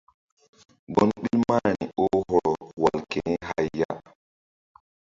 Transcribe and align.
Gun 0.95 1.09
ɓil 1.21 1.37
mahri 1.47 1.83
oh 2.03 2.15
hɔrɔ 2.29 2.53
wal 2.81 2.97
keni 3.11 3.35
hay 3.47 3.67
ya. 3.79 3.89